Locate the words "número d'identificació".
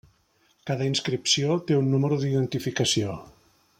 1.93-3.15